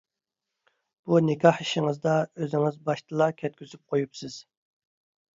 بۇ 1.09 1.17
نىكاھ 1.25 1.59
ئىشىڭىزدا 1.65 2.15
ئۆزىڭىز 2.43 2.79
باشتىلا 2.87 3.27
كەتكۈزۈپ 3.43 3.83
قويۇپسىز. 3.95 4.39